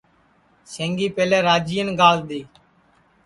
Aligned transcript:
سینگی 0.71 1.07
پیہلے 1.15 1.39
راجِئین 1.47 1.87
گاݪ 1.99 2.17
دؔی 2.27 2.41